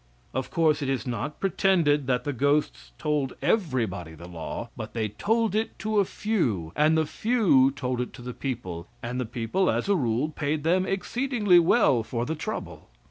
Of 0.33 0.49
course, 0.49 0.81
it 0.81 0.89
is 0.89 1.05
not 1.05 1.39
pretended 1.39 2.07
that 2.07 2.23
the 2.23 2.33
ghosts 2.33 2.91
told 2.97 3.33
everybody 3.39 4.15
the 4.15 4.27
law, 4.27 4.69
but 4.75 4.95
they 4.95 5.09
told 5.09 5.53
it 5.53 5.77
to 5.77 5.99
a 5.99 6.05
few, 6.05 6.71
and 6.75 6.97
the 6.97 7.05
few 7.05 7.69
told 7.69 8.01
it 8.01 8.11
to 8.13 8.23
the 8.23 8.33
people, 8.33 8.87
and 9.03 9.21
the 9.21 9.25
people, 9.27 9.69
as 9.69 9.87
a 9.87 9.95
rule, 9.95 10.29
paid 10.29 10.63
them 10.63 10.87
exceedingly 10.87 11.59
well 11.59 12.01
for 12.01 12.25
the 12.25 12.33
trouble. 12.33 12.89